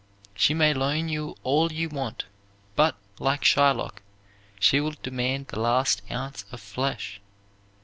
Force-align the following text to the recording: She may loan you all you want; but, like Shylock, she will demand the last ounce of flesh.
She 0.33 0.55
may 0.55 0.73
loan 0.73 1.09
you 1.09 1.35
all 1.43 1.71
you 1.71 1.87
want; 1.87 2.25
but, 2.75 2.95
like 3.19 3.43
Shylock, 3.45 4.01
she 4.59 4.79
will 4.81 4.95
demand 5.03 5.49
the 5.49 5.59
last 5.59 6.01
ounce 6.09 6.43
of 6.51 6.59
flesh. 6.59 7.21